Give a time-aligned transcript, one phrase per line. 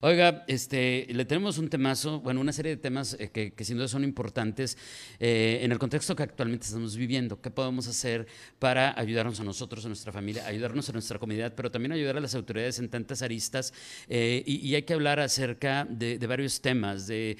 [0.00, 3.88] Oiga, este, le tenemos un temazo, bueno, una serie de temas eh, que, sin duda
[3.88, 4.76] son importantes
[5.18, 7.40] eh, en el contexto que actualmente estamos viviendo.
[7.40, 8.26] ¿Qué podemos hacer
[8.58, 12.20] para ayudarnos a nosotros, a nuestra familia, ayudarnos a nuestra comunidad, pero también ayudar a
[12.20, 13.72] las autoridades en tantas aristas?
[14.06, 17.38] Eh, y, hay que hablar acerca de, varios temas, de,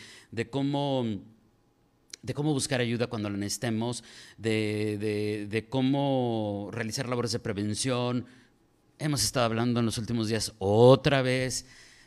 [0.50, 1.04] cómo
[2.22, 4.02] de cómo buscar ayuda cuando la necesitemos,
[4.38, 8.24] de, de, cómo realizar labores de prevención.
[8.98, 11.66] Hemos estado hablando en los últimos días otra vez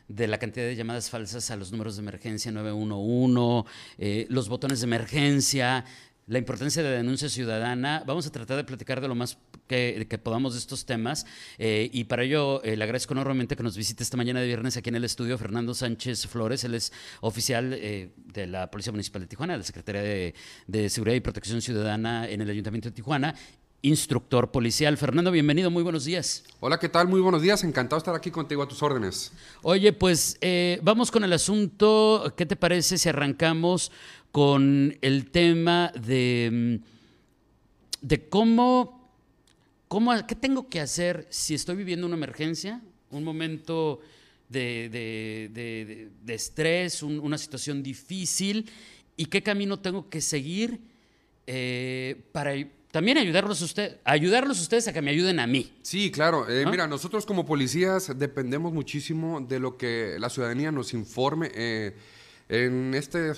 [0.10, 4.82] de la cantidad de llamadas falsas a los números de emergencia 911, eh, los botones
[4.82, 5.86] de emergencia,
[6.26, 8.04] la importancia de denuncia ciudadana.
[8.06, 9.38] Vamos a tratar de platicar de lo más
[9.68, 11.28] que, podamos de estos temas
[11.60, 14.76] eh, y para ello eh, le agradezco enormemente que nos visite esta mañana de viernes
[14.78, 16.64] aquí en el estudio Fernando Sánchez Flores.
[16.64, 21.20] Él es oficial de la Policía Municipal de Tijuana, de la Secretaría de Seguridad y
[21.20, 23.36] Protección Ciudadana en el Ayuntamiento de Tijuana
[23.82, 24.98] instructor policial.
[24.98, 26.44] Fernando, bienvenido, muy buenos días.
[26.60, 27.08] Hola, ¿qué tal?
[27.08, 29.32] Muy buenos días, encantado de estar aquí contigo a tus órdenes.
[29.62, 33.92] Oye, pues eh, vamos con el asunto, ¿qué te parece si arrancamos
[34.32, 39.12] con el tema de, mm, de cómo,
[39.88, 44.02] cómo, qué tengo que hacer si estoy viviendo una emergencia, un momento
[44.50, 44.90] de,
[45.54, 48.70] de, estrés, una situación difícil,
[49.16, 50.80] y qué camino tengo que seguir
[51.46, 52.54] eh, para
[52.92, 55.72] también ayudarlos, usted, ayudarlos ustedes a que me ayuden a mí.
[55.84, 56.50] Sí, claro.
[56.50, 61.52] Eh, mira, nosotros como policías dependemos muchísimo de lo que la ciudadanía nos informe.
[61.54, 61.96] Eh,
[62.50, 63.34] en, este,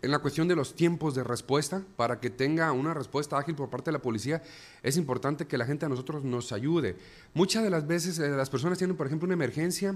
[0.00, 3.68] en la cuestión de los tiempos de respuesta, para que tenga una respuesta ágil por
[3.68, 4.42] parte de la policía,
[4.82, 6.96] es importante que la gente a nosotros nos ayude.
[7.34, 9.94] Muchas de las veces eh, las personas tienen, por ejemplo, una emergencia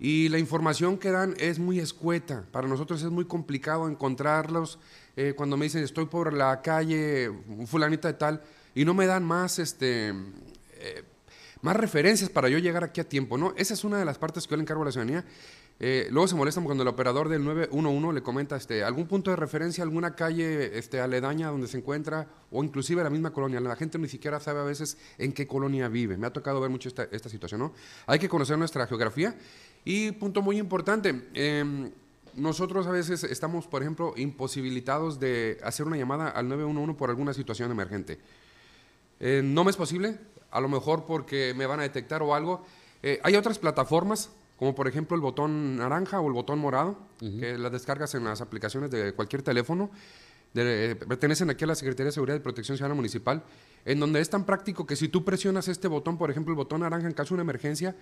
[0.00, 2.44] y la información que dan es muy escueta.
[2.50, 4.78] Para nosotros es muy complicado encontrarlos
[5.14, 7.30] eh, cuando me dicen estoy por la calle,
[7.66, 8.42] fulanita de tal,
[8.74, 11.04] y no me dan más, este, eh,
[11.60, 13.52] más referencias para yo llegar aquí a tiempo, ¿no?
[13.58, 15.24] Esa es una de las partes que yo le encargo a la ciudadanía.
[15.82, 19.36] Eh, luego se molestan cuando el operador del 911 le comenta este, algún punto de
[19.36, 23.60] referencia, alguna calle este, aledaña donde se encuentra, o inclusive la misma colonia.
[23.60, 26.18] La gente ni siquiera sabe a veces en qué colonia vive.
[26.18, 27.72] Me ha tocado ver mucho esta, esta situación, ¿no?
[28.06, 29.34] Hay que conocer nuestra geografía.
[29.84, 31.90] Y punto muy importante, em,
[32.34, 37.32] nosotros a veces estamos, por ejemplo, imposibilitados de hacer una llamada al 911 por alguna
[37.32, 38.18] situación emergente.
[39.18, 40.18] Eh, no me es posible,
[40.50, 42.64] a lo mejor porque me van a detectar o algo.
[43.02, 47.56] Eh, hay otras plataformas, como por ejemplo el botón naranja o el botón morado, que
[47.56, 49.90] las descargas en las aplicaciones de cualquier teléfono.
[50.54, 53.42] Eh, pertenecen aquí a la Secretaría de Seguridad y Protección Ciudadana Municipal,
[53.84, 56.80] en donde es tan práctico que si tú presionas este botón, por ejemplo el botón
[56.80, 57.94] naranja en caso de una emergencia,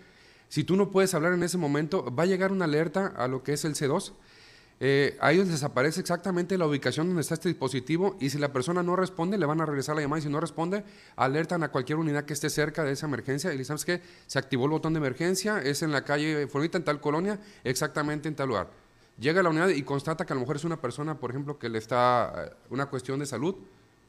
[0.48, 3.42] si tú no puedes hablar en ese momento, va a llegar una alerta a lo
[3.42, 4.12] que es el C2.
[4.80, 8.52] Eh, a ellos les aparece exactamente la ubicación donde está este dispositivo y si la
[8.52, 10.84] persona no responde, le van a regresar la llamada y si no responde,
[11.16, 14.38] alertan a cualquier unidad que esté cerca de esa emergencia y le sabes que se
[14.38, 18.36] activó el botón de emergencia, es en la calle Fonita, en tal colonia, exactamente en
[18.36, 18.68] tal lugar.
[19.18, 21.58] Llega a la unidad y constata que a lo mejor es una persona, por ejemplo,
[21.58, 23.56] que le está eh, una cuestión de salud,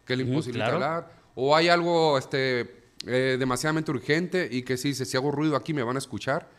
[0.06, 5.18] que le imposibilita hablar, o hay algo este, eh, demasiadamente urgente y que si, si
[5.18, 6.50] hago ruido aquí me van a escuchar.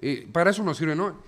[0.00, 1.22] Y para eso nos sirve, ¿no?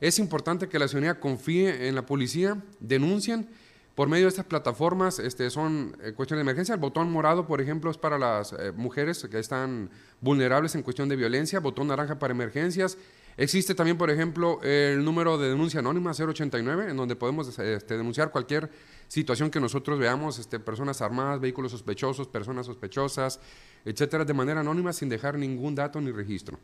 [0.00, 3.48] Es importante que la ciudadanía confíe en la policía, denuncien
[3.96, 6.74] por medio de estas plataformas, este, son eh, cuestiones de emergencia.
[6.74, 9.90] El botón morado, por ejemplo, es para las eh, mujeres que están
[10.20, 11.60] vulnerables en cuestión de violencia.
[11.60, 12.98] Botón naranja para emergencias.
[13.36, 18.30] Existe también, por ejemplo, el número de denuncia anónima 089, en donde podemos este, denunciar
[18.30, 18.70] cualquier
[19.08, 23.38] situación que nosotros veamos, este, personas armadas, vehículos sospechosos, personas sospechosas,
[23.84, 26.58] etcétera, de manera anónima sin dejar ningún dato ni registro.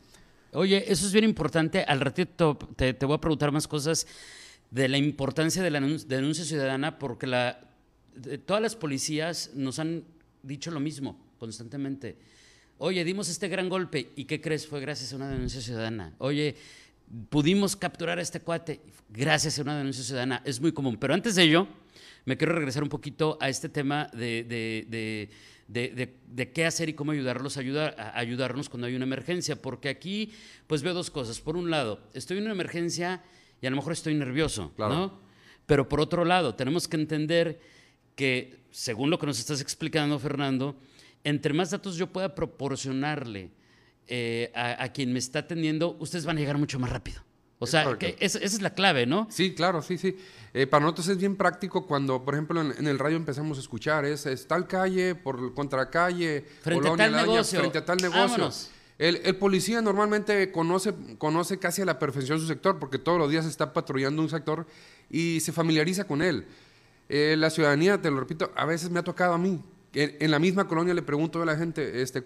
[0.52, 1.82] Oye, eso es bien importante.
[1.82, 4.06] Al ratito te, voy a preguntar más cosas
[4.70, 7.60] de la importancia de la denuncia ciudadana, porque la,
[8.46, 10.04] todas las policías nos han
[10.42, 12.16] dicho lo mismo constantemente.
[12.84, 14.66] Oye, dimos este gran golpe, ¿y qué crees?
[14.66, 16.16] Fue gracias a una denuncia ciudadana.
[16.18, 16.56] Oye,
[17.28, 20.42] pudimos capturar a este cuate, gracias a una denuncia ciudadana.
[20.44, 20.96] Es muy común.
[20.96, 21.68] Pero antes de ello,
[22.24, 25.28] me quiero regresar un poquito a este tema de,
[25.68, 30.32] de, qué hacer y cómo ayudarlos ayudar, a ayudarnos cuando hay una emergencia, porque aquí
[30.66, 31.40] pues veo dos cosas.
[31.40, 33.22] Por un lado, estoy en una emergencia
[33.60, 35.20] y a lo mejor estoy nervioso, ¿no?
[35.66, 37.60] Pero por otro lado, tenemos que entender
[38.16, 40.76] que, según lo que nos estás explicando, Fernando,
[41.24, 43.50] entre más datos yo pueda proporcionarle
[44.08, 47.22] eh, a, a quien me está atendiendo, ustedes van a llegar mucho más rápido.
[47.62, 49.28] O sea, que esa, es la clave, ¿no?
[49.30, 50.16] Sí, claro, sí, sí.
[50.52, 54.04] Eh, para nosotros es bien práctico cuando, por ejemplo, en, el radio empezamos a escuchar,
[54.04, 57.60] es, tal calle, por contracalle, frente a tal negocio.
[57.60, 58.50] frente a tal negocio.
[58.98, 63.30] El, el, policía normalmente conoce, conoce casi a la perfección su sector, porque todos los
[63.30, 64.66] días está patrullando un sector
[65.08, 66.44] y se familiariza con él.
[67.08, 69.62] Eh, la ciudadanía, te lo repito, a veces me ha tocado a mí.
[69.94, 72.24] En, la misma colonia le pregunto a la gente, este,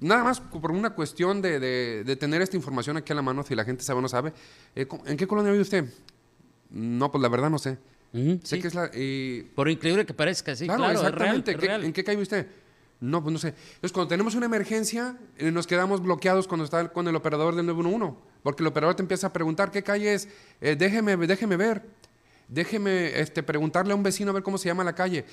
[0.00, 3.42] nada más por una cuestión de, de, de, tener esta información aquí a la mano,
[3.42, 4.32] si la gente sabe o no sabe,
[4.74, 5.84] eh, ¿en qué colonia vive usted?
[6.70, 7.78] No, pues la verdad no sé.
[8.12, 8.62] Uh -huh, sé sí.
[8.62, 8.90] que es la...
[8.92, 11.52] Eh, por increíble que parezca, sí, claro, exactamente.
[11.52, 11.84] Es real, es real.
[11.84, 12.46] ¿En qué cae usted?
[13.00, 13.48] No, pues no sé.
[13.48, 17.66] Entonces, cuando tenemos una emergencia, eh, nos quedamos bloqueados cuando está con el operador del
[17.66, 20.28] 911, porque el operador te empieza a preguntar qué calle es,
[20.60, 21.82] eh, déjeme, déjeme ver,
[22.48, 25.26] déjeme este, preguntarle a un vecino a ver cómo se llama la calle.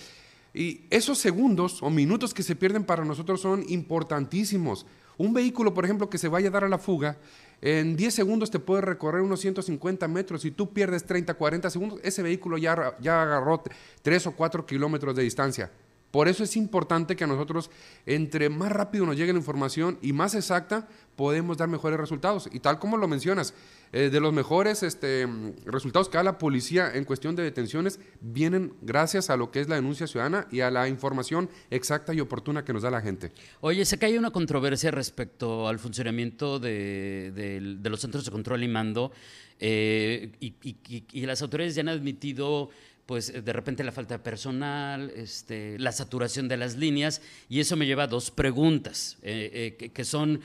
[0.53, 4.85] Y esos segundos o minutos que se pierden para nosotros son importantísimos.
[5.17, 7.17] Un vehículo, por ejemplo, que se vaya a dar a la fuga,
[7.61, 10.41] en 10 segundos te puede recorrer unos 150 metros.
[10.41, 13.63] Si tú pierdes 30, 40 segundos, ese vehículo ya, ya agarró
[14.01, 15.71] 3 o 4 kilómetros de distancia.
[16.11, 17.71] Por eso es importante que a nosotros,
[18.05, 22.49] entre más rápido nos llegue la información y más exacta, podemos dar mejores resultados.
[22.51, 23.53] Y tal como lo mencionas,
[23.93, 25.27] eh, de los mejores este,
[25.65, 29.69] resultados que da la policía en cuestión de detenciones vienen gracias a lo que es
[29.69, 33.31] la denuncia ciudadana y a la información exacta y oportuna que nos da la gente.
[33.61, 38.31] Oye, sé que hay una controversia respecto al funcionamiento de, de, de los centros de
[38.31, 39.11] control y mando
[39.63, 42.71] eh, y, las autoridades ya han admitido
[43.11, 47.75] pues de repente la falta de personal, este, la saturación de las líneas, y eso
[47.75, 50.39] me lleva a dos preguntas, eh, eh, que, son,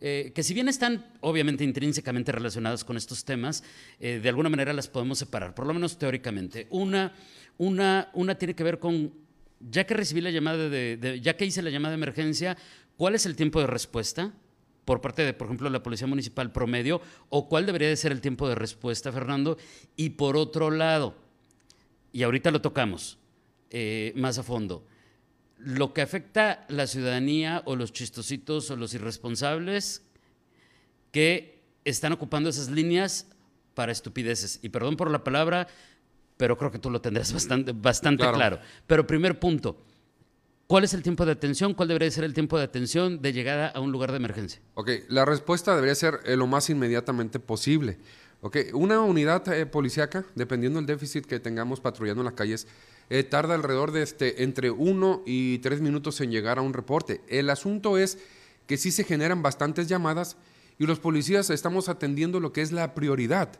[0.00, 3.62] eh, que si bien están obviamente intrínsecamente relacionadas con estos temas,
[4.00, 6.66] de alguna manera las podemos separar, por lo menos teóricamente.
[6.70, 7.14] Una,
[7.58, 9.14] una, una tiene que ver con,
[9.60, 12.56] ya que recibí la llamada de, de, ya que hice la llamada de emergencia,
[12.96, 14.34] ¿cuál es el tiempo de respuesta?
[14.84, 18.20] por parte de, por ejemplo, la Policía Municipal promedio, o cuál debería de ser el
[18.20, 19.56] tiempo de respuesta, Fernando.
[19.94, 21.14] Y por otro lado,
[22.12, 23.18] y ahorita lo tocamos
[23.70, 24.86] eh, más a fondo,
[25.58, 30.02] lo que afecta la ciudadanía o los chistositos o los irresponsables
[31.12, 33.26] que están ocupando esas líneas
[33.74, 34.58] para estupideces.
[34.62, 35.68] Y perdón por la palabra,
[36.36, 38.36] pero creo que tú lo tendrás bastante, bastante claro.
[38.36, 38.60] claro.
[38.86, 39.84] Pero primer punto,
[40.66, 41.74] ¿cuál es el tiempo de atención?
[41.74, 44.60] ¿Cuál debería ser el tiempo de atención de llegada a un lugar de emergencia?
[44.74, 47.98] Ok, la respuesta debería ser eh, lo más inmediatamente posible.
[48.42, 52.66] Ok, una unidad eh, policíaca, dependiendo del déficit que tengamos patrullando las calles,
[53.10, 57.20] eh, tarda alrededor de este, entre uno y tres minutos en llegar a un reporte.
[57.28, 58.18] El asunto es
[58.66, 60.38] que sí se generan bastantes llamadas
[60.78, 63.50] y los policías estamos atendiendo lo que es la prioridad.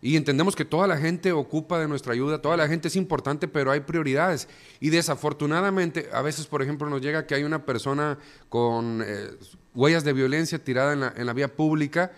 [0.00, 3.48] Y entendemos que toda la gente ocupa de nuestra ayuda, toda la gente es importante,
[3.48, 4.48] pero hay prioridades.
[4.78, 9.30] Y desafortunadamente, a veces, por ejemplo, nos llega que hay una persona con eh,
[9.74, 12.12] huellas de violencia tirada en la, en la vía pública,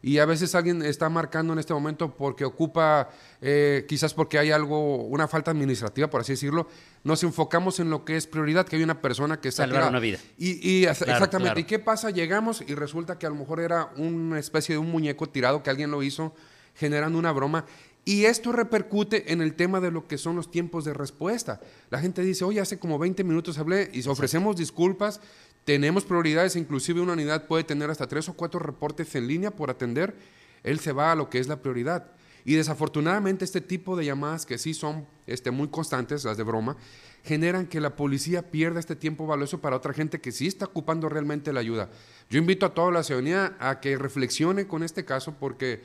[0.00, 3.10] y a veces alguien está marcando en este momento porque ocupa,
[3.40, 6.68] eh, quizás porque hay algo, una falta administrativa, por así decirlo,
[7.02, 9.98] nos enfocamos en lo que es prioridad, que hay una persona que está Salvar una
[9.98, 10.18] vida.
[10.36, 11.60] Y, y claro, exactamente, claro.
[11.60, 12.10] ¿y qué pasa?
[12.10, 15.70] Llegamos y resulta que a lo mejor era una especie de un muñeco tirado que
[15.70, 16.34] alguien lo hizo
[16.74, 17.64] generando una broma.
[18.04, 21.60] Y esto repercute en el tema de lo que son los tiempos de respuesta.
[21.90, 25.20] La gente dice, oye, hace como 20 minutos hablé y ofrecemos disculpas,
[25.68, 29.68] tenemos prioridades, inclusive una unidad puede tener hasta tres o cuatro reportes en línea por
[29.68, 30.14] atender,
[30.62, 32.10] él se va a lo que es la prioridad.
[32.46, 36.78] Y desafortunadamente este tipo de llamadas que sí son este, muy constantes, las de broma,
[37.22, 41.10] generan que la policía pierda este tiempo valioso para otra gente que sí está ocupando
[41.10, 41.90] realmente la ayuda.
[42.30, 45.82] Yo invito a toda la ciudadanía a que reflexione con este caso porque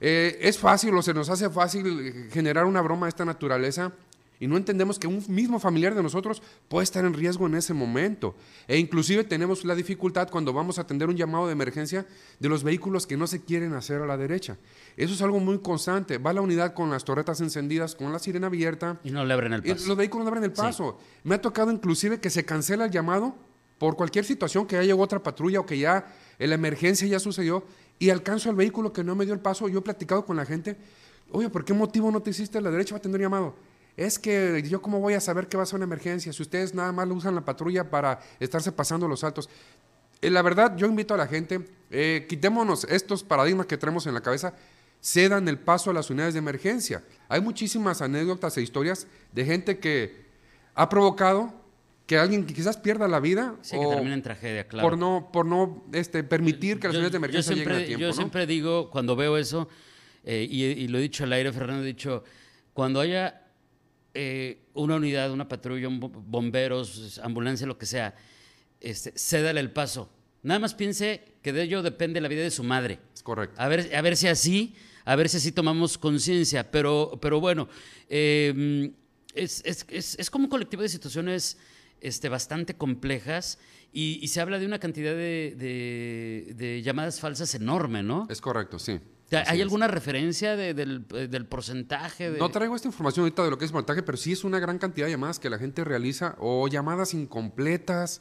[0.00, 3.92] eh, es fácil o se nos hace fácil generar una broma de esta naturaleza
[4.38, 7.74] y no entendemos que un mismo familiar de nosotros puede estar en riesgo en ese
[7.74, 8.34] momento.
[8.68, 12.06] E inclusive tenemos la dificultad cuando vamos a atender un llamado de emergencia
[12.38, 14.58] de los vehículos que no se quieren hacer a la derecha.
[14.96, 16.18] Eso es algo muy constante.
[16.18, 19.00] Va la unidad con las torretas encendidas, con la sirena abierta.
[19.04, 19.88] Y no le abren el paso.
[19.88, 20.98] los vehículos no abren el paso.
[20.98, 21.20] Sí.
[21.24, 23.34] Me ha tocado inclusive que se cancela el llamado
[23.78, 26.06] por cualquier situación, que ya llegó otra patrulla o que ya
[26.38, 27.64] la emergencia ya sucedió
[27.98, 29.68] y alcanzo al vehículo que no me dio el paso.
[29.68, 30.76] Yo he platicado con la gente,
[31.30, 32.94] oye, ¿por qué motivo no te hiciste a la derecha?
[32.94, 33.54] Va a tener llamado
[33.96, 36.74] es que yo cómo voy a saber que va a ser una emergencia si ustedes
[36.74, 39.48] nada más usan la patrulla para estarse pasando los saltos.
[40.20, 41.60] Eh, la verdad, yo invito a la gente,
[41.90, 44.54] eh, quitémonos estos paradigmas que tenemos en la cabeza,
[45.02, 47.04] cedan el paso a las unidades de emergencia.
[47.28, 50.26] Hay muchísimas anécdotas e historias de gente que
[50.74, 51.54] ha provocado
[52.06, 54.88] que alguien quizás pierda la vida sí, o que termine en tragedia, claro.
[54.88, 57.86] por no, por no este, permitir que las yo, unidades de emergencia siempre, lleguen a
[57.86, 58.00] tiempo.
[58.02, 58.12] Yo ¿no?
[58.12, 59.68] siempre digo, cuando veo eso,
[60.22, 62.22] eh, y, y, lo he dicho al aire, Fernando, he dicho,
[62.72, 63.45] cuando haya
[64.16, 68.14] eh, una unidad, una patrulla, un bomberos, ambulancia, lo que sea,
[68.80, 70.10] este, cédale el paso.
[70.42, 72.98] Nada más piense que de ello depende la vida de su madre.
[73.14, 73.60] Es correcto.
[73.60, 76.70] A ver, a ver si así, a ver si así tomamos conciencia.
[76.70, 77.68] Pero, pero bueno,
[78.08, 78.92] eh,
[79.34, 81.58] es, es, es, es, como un colectivo de situaciones
[82.00, 83.58] este, bastante complejas
[83.92, 88.26] y, se habla de una cantidad de, llamadas falsas enorme, ¿no?
[88.28, 89.00] Es correcto, sí.
[89.46, 92.30] ¿Hay alguna referencia del, porcentaje?
[92.38, 94.78] No traigo esta información ahorita de lo que es porcentaje, pero sí es una gran
[94.78, 98.20] cantidad de llamadas que la gente realiza o llamadas incompletas,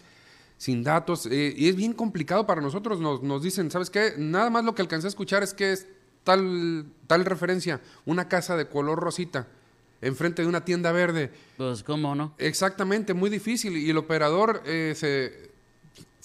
[0.58, 1.28] sin datos.
[1.28, 3.00] Eh, y es bien complicado para nosotros.
[3.00, 4.14] Nos, nos, dicen, ¿sabes qué?
[4.18, 5.88] Nada más lo que alcancé a escuchar es que es
[6.24, 9.48] tal, tal referencia, una casa de color rosita
[10.02, 11.32] enfrente de una tienda verde.
[11.58, 12.36] Pues, ¿cómo no?
[12.38, 13.78] Exactamente, muy difícil.
[13.78, 15.52] Y el operador eh, se,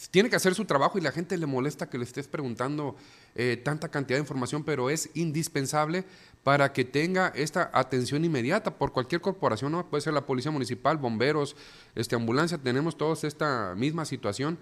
[0.08, 2.96] tiene que hacer su trabajo y la gente le molesta que le estés preguntando
[3.34, 6.04] eh, tanta cantidad de información, pero es indispensable
[6.42, 9.86] para que tenga esta atención inmediata por cualquier corporación, ¿no?
[9.86, 11.56] puede ser la policía municipal, bomberos,
[11.94, 14.58] este, ambulancia, tenemos todos esta misma situación.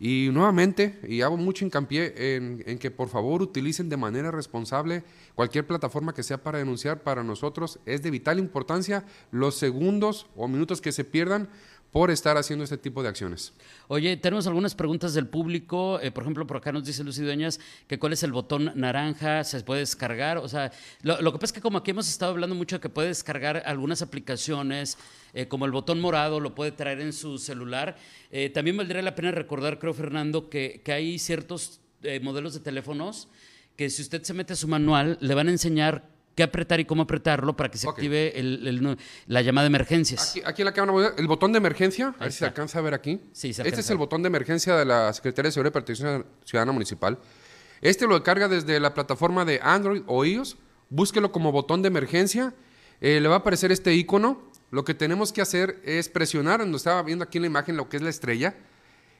[0.00, 5.04] Y nuevamente, y hago mucho hincapié en, en, que por favor utilicen de manera responsable
[5.36, 7.78] cualquier plataforma que sea para denunciar para nosotros.
[7.86, 11.48] Es de vital importancia los segundos o minutos que se pierdan
[11.92, 13.52] por estar haciendo este tipo de acciones.
[13.86, 16.00] Oye, tenemos algunas preguntas del público.
[16.00, 19.44] Eh, por ejemplo, por acá nos dice Lucy Dueñas que cuál es el botón naranja,
[19.44, 20.38] se puede descargar.
[20.38, 20.72] O sea,
[21.02, 23.62] lo, que pasa es que como aquí hemos estado hablando mucho de que puede descargar
[23.66, 24.96] algunas aplicaciones,
[25.34, 27.96] eh, como el botón morado, lo puede traer en su celular.
[28.30, 31.80] Eh, también valdría la pena recordar, creo, Fernando, que, que hay ciertos
[32.20, 33.28] modelos de teléfonos
[33.76, 36.84] que si usted se mete a su manual, le van a enseñar qué apretar y
[36.84, 38.32] cómo apretarlo para que se active
[39.26, 40.34] la llamada de emergencias.
[40.44, 42.94] Aquí, en la cámara, el botón de emergencia, a ver si se alcanza a ver
[42.94, 43.20] aquí.
[43.32, 46.72] Sí, este es el botón de emergencia de la Secretaría de Seguridad y Protección Ciudadana
[46.72, 47.18] Municipal.
[47.80, 50.56] Este lo descarga desde la plataforma de Android o iOS.
[50.88, 52.54] Búsquelo como botón de emergencia.
[53.00, 54.50] Eh, le va a aparecer este icono.
[54.70, 57.88] Lo que tenemos que hacer es presionar, donde estaba viendo aquí en la imagen lo
[57.88, 58.54] que es la estrella,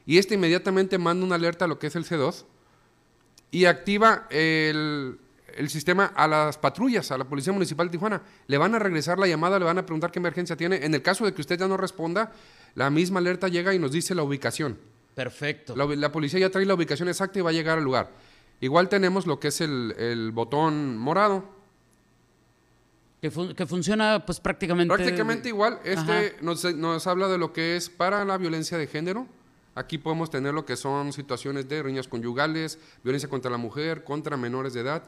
[0.05, 2.45] y este inmediatamente manda una alerta a lo que es el C2
[3.51, 5.19] y activa el,
[5.57, 8.21] el sistema a las patrullas, a la Policía Municipal de Tijuana.
[8.47, 10.85] Le van a regresar la llamada, le van a preguntar qué emergencia tiene.
[10.85, 12.31] En el caso de que usted ya no responda,
[12.75, 14.77] la misma alerta llega y nos dice la ubicación.
[15.15, 15.75] Perfecto.
[15.75, 18.11] La, policía ya trae la ubicación exacta y va a llegar al lugar.
[18.61, 21.43] Igual tenemos lo que es el, botón morado.
[23.21, 24.93] Que, funciona pues prácticamente...
[24.93, 25.79] Prácticamente igual.
[25.85, 29.27] Este nos, nos habla de lo que es para la violencia de género.
[29.75, 34.37] Aquí podemos tener lo que son situaciones de riñas conyugales, violencia contra la mujer, contra
[34.37, 35.03] menores de edad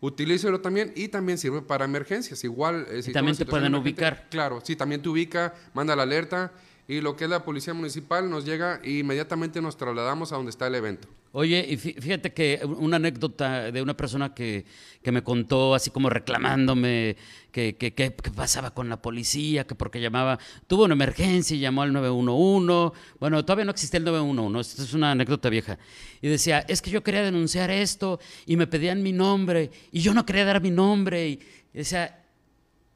[0.00, 2.44] utilícelo también y también sirve para emergencias.
[2.44, 2.86] Igual.
[2.90, 4.26] Eh, también te pueden ubicar.
[4.30, 6.52] Claro, sí, también te ubica, manda la alerta
[6.88, 10.50] y lo que es la policía municipal nos llega e inmediatamente nos trasladamos a donde
[10.50, 11.08] está el evento.
[11.32, 14.64] Oye, y fíjate que una anécdota de una persona que,
[15.02, 17.16] que me contó así como reclamándome
[17.52, 21.92] que, que, pasaba con la policía, que porque llamaba, tuvo una emergencia y llamó al
[21.92, 22.98] 911.
[23.20, 25.78] Bueno, todavía no existía el 911, esto es una anécdota vieja.
[26.22, 30.14] Y decía, es que yo quería denunciar esto y me pedían mi nombre y yo
[30.14, 31.28] no quería dar mi nombre.
[31.28, 31.40] Y
[31.74, 32.25] decía,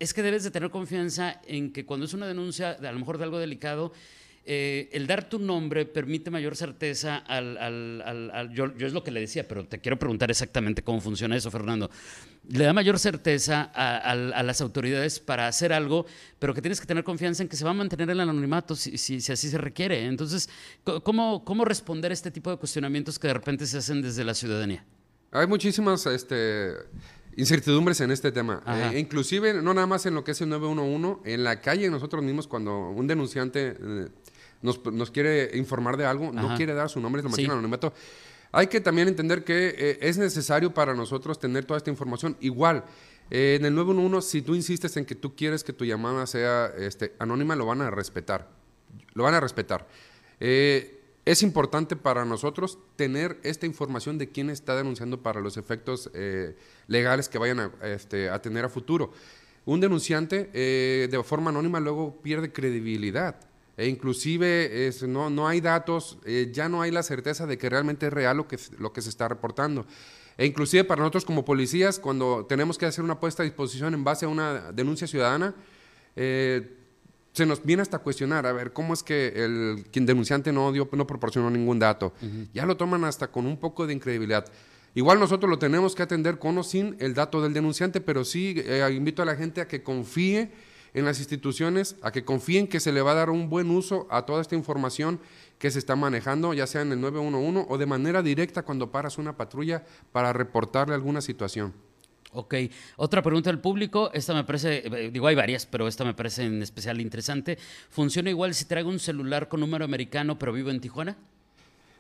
[0.01, 3.19] es que debes de tener confianza en que cuando es una denuncia, a lo mejor
[3.19, 3.93] de algo delicado,
[4.47, 7.59] eh, el dar tu nombre permite mayor certeza al...
[7.59, 11.51] al, yo, es lo que le decía, pero te quiero preguntar exactamente cómo funciona eso,
[11.51, 11.91] Fernando.
[12.49, 16.07] Le da mayor certeza a, las autoridades para hacer algo,
[16.39, 18.97] pero que tienes que tener confianza en que se va a mantener el anonimato si,
[18.97, 20.07] si, así se requiere.
[20.07, 20.49] Entonces,
[21.03, 24.33] ¿cómo, ¿cómo responder a este tipo de cuestionamientos que de repente se hacen desde la
[24.33, 24.83] ciudadanía?
[25.31, 26.07] Hay muchísimas...
[26.07, 26.73] Este
[27.37, 28.63] incertidumbres en este tema.
[28.67, 32.23] Eh, inclusive, no nada más en lo que es el 911, en la calle nosotros
[32.23, 34.09] mismos cuando un denunciante eh,
[34.63, 37.93] nos, quiere informar de algo, no quiere dar su nombre, lo mantiene anonimato.
[38.53, 42.37] Hay que también entender que eh, es necesario para nosotros tener toda esta información.
[42.41, 42.85] Igual,
[43.31, 47.15] en el 911, si tú insistes en que tú quieres que tu llamada sea este,
[47.21, 48.49] anónima, lo van a respetar.
[49.15, 49.87] Lo van a respetar.
[50.41, 56.11] Eh, es importante para nosotros tener esta información de quién está denunciando para los efectos
[56.15, 59.13] eh, legales que vayan a, este, a, tener a futuro.
[59.67, 63.37] Un denunciante eh, de forma anónima luego pierde credibilidad
[63.77, 67.69] e inclusive es, no, no hay datos, eh, ya no hay la certeza de que
[67.69, 69.87] realmente es real lo que, lo que se está reportando.
[70.37, 74.05] E inclusive para nosotros como policías, cuando tenemos que hacer una puesta a disposición en
[74.05, 75.55] base a una denuncia ciudadana,
[77.41, 80.87] se nos viene hasta cuestionar, a ver, ¿cómo es que el quien denunciante no dio,
[80.93, 82.13] no proporcionó ningún dato?
[82.53, 84.45] Ya lo toman hasta con un poco de incredibilidad.
[84.95, 88.57] Igual nosotros lo tenemos que atender con o sin el dato del denunciante, pero sí
[88.59, 90.51] eh, invito a la gente a que confíe
[90.93, 94.07] en las instituciones, a que confíen que se le va a dar un buen uso
[94.11, 95.19] a toda esta información
[95.59, 99.17] que se está manejando, ya sea en el 911 o de manera directa cuando paras
[99.17, 101.73] una patrulla para reportarle alguna situación.
[102.33, 102.55] Ok,
[102.97, 106.45] otra pregunta del público, esta me parece, eh, digo hay varias, pero esta me parece
[106.45, 107.59] en especial interesante.
[107.91, 111.17] ¿Funciona igual si traigo un celular con número americano pero vivo en Tijuana?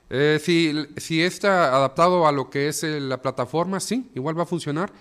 [0.08, 4.44] Eh, si, si está adaptado a lo que es eh, la plataforma, sí, igual va
[4.44, 4.92] a funcionar.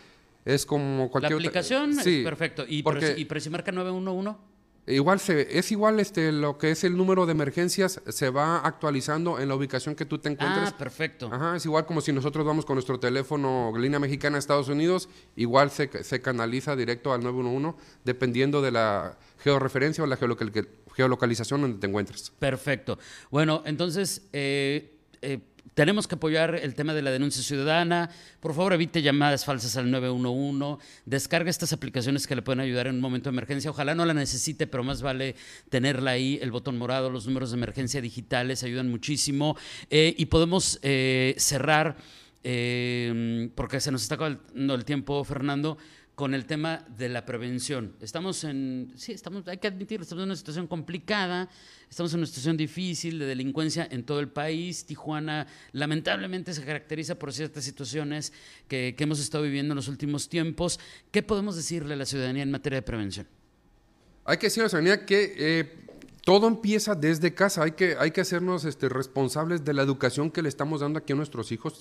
[0.45, 2.65] Es como cualquier La aplicación es perfecto.
[2.67, 4.48] ¿Y, porque, ¿Y marca 911?
[4.89, 9.39] Igual se, es igual este, lo que es el número de emergencias, se va actualizando
[9.39, 10.69] en la ubicación que tú te encuentres.
[10.73, 11.29] Ah, perfecto.
[11.31, 15.07] Ajá, es igual como si nosotros vamos con nuestro teléfono línea mexicana a Estados Unidos,
[15.35, 21.79] igual se, se canaliza directo al 911, dependiendo de la georreferencia o la geolocalización donde
[21.79, 22.31] te encuentres.
[22.39, 22.97] Perfecto.
[23.29, 25.39] Bueno, entonces, eh, eh,
[25.79, 28.09] tenemos que apoyar el tema de la denuncia ciudadana.
[28.41, 30.83] Por favor, evite llamadas falsas al 911.
[31.05, 33.71] Descarga estas aplicaciones que le pueden ayudar en un momento de emergencia.
[33.71, 35.37] Ojalá no la necesite, pero más vale
[35.69, 36.37] tenerla ahí.
[36.41, 39.55] El botón morado, los números de emergencia digitales ayudan muchísimo.
[39.89, 41.95] Eh, y podemos eh, cerrar,
[42.43, 45.77] eh, porque se nos está acabando el tiempo, Fernando
[46.19, 47.93] con el tema de la prevención.
[48.01, 51.47] Estamos en, sí, estamos, hay que admitirlo, estamos en una situación complicada,
[51.89, 54.83] estamos en una situación difícil de delincuencia en todo el país.
[54.83, 58.33] Tijuana lamentablemente se caracteriza por ciertas situaciones
[58.67, 60.81] que, hemos estado viviendo en los últimos tiempos.
[61.09, 63.25] ¿Qué podemos decirle a la ciudadanía en materia de prevención?
[64.25, 65.73] Hay que decirle a la ciudadanía que eh,
[66.25, 67.63] todo empieza desde casa.
[67.63, 71.13] Hay que, hay que hacernos este, responsables de la educación que le estamos dando aquí
[71.13, 71.79] a nuestros hijos.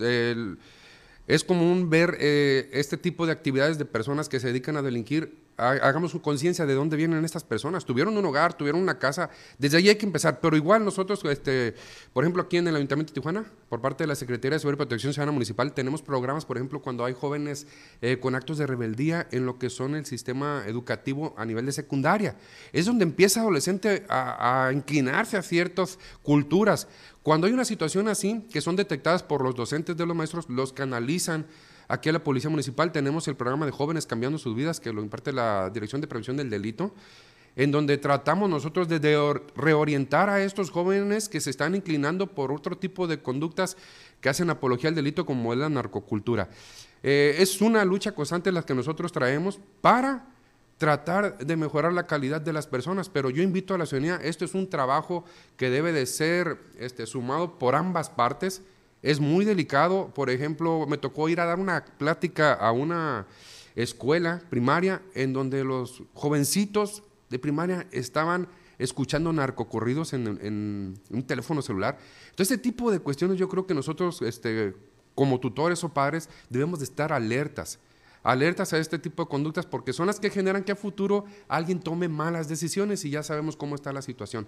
[1.28, 5.37] Es común ver eh, este tipo de actividades de personas que se dedican a delinquir.
[5.59, 7.85] Hagamos conciencia de dónde vienen estas personas.
[7.85, 9.29] Tuvieron un hogar, tuvieron una casa.
[9.59, 10.41] Desde ahí hay que empezar.
[10.41, 11.75] Pero igual nosotros, este,
[12.12, 14.77] por ejemplo, aquí en el Ayuntamiento de Tijuana, por parte de la Secretaría de Seguridad
[14.77, 17.67] y Protección Ciudadana Municipal, tenemos programas, por ejemplo, cuando hay jóvenes
[18.03, 21.73] eh, con actos de rebeldía en lo que son el sistema educativo a nivel de
[21.73, 22.37] secundaria.
[22.73, 26.87] Es donde empieza adolescente a, a inclinarse a ciertas culturas.
[27.25, 30.73] Cuando hay una situación así, que son detectadas por los docentes de los maestros, los
[30.73, 31.47] canalizan
[31.88, 32.92] aquí a la Policía Municipal.
[32.92, 36.37] Tenemos el programa de Jóvenes Cambiando sus Vidas, que lo imparte la Dirección de Prevención
[36.37, 36.95] del Delito,
[37.57, 42.78] en donde tratamos nosotros de reorientar a estos jóvenes que se están inclinando por otro
[42.78, 43.76] tipo de conductas
[44.21, 46.49] que hacen apología al delito, como es la narcocultura.
[47.02, 50.26] Eh, es una lucha constante la que nosotros traemos para
[50.78, 54.45] tratar de mejorar la calidad de las personas, pero yo invito a la ciudadanía, esto
[54.45, 55.25] es un trabajo
[55.57, 58.62] que debe de ser este, sumado por ambas partes,
[59.02, 63.26] es muy delicado, por ejemplo, me tocó ir a dar una plática a una
[63.76, 71.99] escuela primaria en donde los jovencitos de primaria estaban escuchando narcocorridos en, un teléfono celular.
[72.30, 74.75] Entonces, este tipo de cuestiones yo creo que nosotros, este,
[75.15, 77.78] como tutores o padres, debemos de estar alertas
[78.23, 81.80] alertas a este tipo de conductas porque son las que generan que a futuro alguien
[81.80, 84.47] tome malas decisiones y ya sabemos cómo está la situación.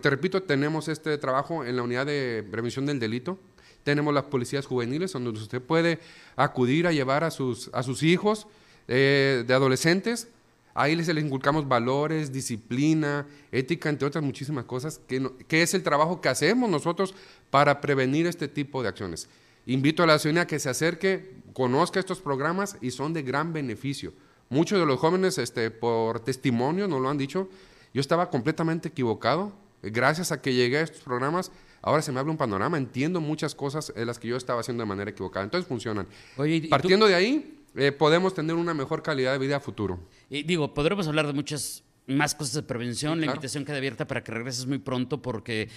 [0.00, 3.38] te repito, tenemos este trabajo en la unidad de prevención del delito,
[3.84, 6.00] tenemos las policías juveniles donde usted puede
[6.34, 8.46] acudir a llevar a sus, a sus hijos
[8.88, 10.28] eh, de adolescentes.
[10.74, 15.84] Ahí les, les inculcamos valores, disciplina, ética, entre otras muchísimas cosas, que, que es el
[15.84, 17.14] trabajo que hacemos nosotros
[17.50, 19.28] para prevenir este tipo de acciones.
[19.66, 23.52] Invito a la ciudadanía a que se acerque, conozca estos programas y son de gran
[23.52, 24.12] beneficio.
[24.48, 27.48] Muchos de los jóvenes, este, por testimonio, nos lo han dicho,
[27.94, 29.52] yo estaba completamente equivocado.
[29.82, 31.50] Gracias a que llegué a estos programas,
[31.84, 34.82] ahora se me abre un panorama, entiendo muchas cosas en las que yo estaba haciendo
[34.82, 35.44] de manera equivocada.
[35.44, 36.06] Entonces funcionan.
[36.70, 40.00] Partiendo de ahí, eh, podemos tener una mejor calidad de vida a futuro.
[40.30, 43.20] Y digo, podremos hablar de muchas más cosas de prevención.
[43.20, 45.68] La invitación queda abierta para que regreses muy pronto porque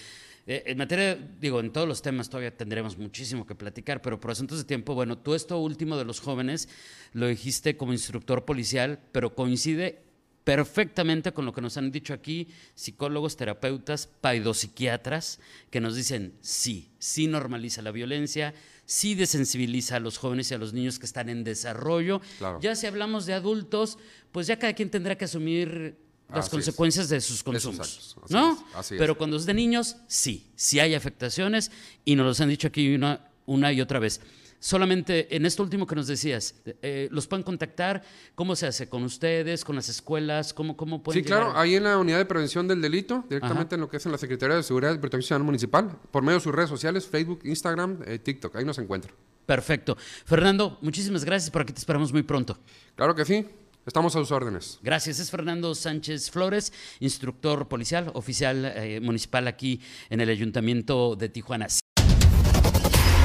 [0.46, 4.32] eh, en materia, digo, en todos los temas todavía tendremos muchísimo que platicar, pero por
[4.32, 6.70] asuntos de tiempo, bueno, tú esto último de los jóvenes
[7.12, 10.07] lo dijiste como instructor policial, pero coincide
[10.48, 16.88] perfectamente con lo que nos han dicho aquí psicólogos, terapeutas, paidopsiquiatras, que nos dicen sí,
[17.00, 18.54] sí normaliza la violencia,
[18.86, 22.22] sí desensibiliza a los jóvenes y a los niños que están en desarrollo.
[22.62, 23.98] Ya si hablamos de adultos,
[24.32, 25.98] pues ya cada quien tendrá que asumir
[26.34, 28.16] las consecuencias de sus consumos.
[28.30, 28.58] ¿No?
[28.88, 31.72] Pero cuando es de niños, sí, sí hay afectaciones
[32.06, 34.22] y nos los han dicho aquí una, una y otra vez.
[34.60, 38.02] Solamente en esto último que nos decías, eh, ¿los pueden contactar?
[38.34, 38.90] ¿Cómo se hace?
[38.90, 39.64] ¿Con ustedes?
[39.64, 40.54] ¿Con las escuelas?
[40.54, 43.82] ¿Cómo, cómo pueden Sí, claro, ahí en la unidad de prevención del delito, directamente en
[43.82, 46.54] lo que es en la Secretaría de Seguridad y Protección Municipal, por medio de sus
[46.54, 49.14] redes sociales, Facebook, Instagram, eh, TikTok, ahí nos encuentran.
[49.46, 49.96] Perfecto.
[50.26, 52.58] Fernando, muchísimas gracias, por aquí te esperamos muy pronto.
[52.96, 53.46] Claro que sí.
[53.86, 54.80] Estamos a sus órdenes.
[54.82, 55.18] Gracias.
[55.22, 61.68] Es Fernando Sánchez Flores, instructor policial, oficial eh, municipal aquí en el Ayuntamiento de Tijuana.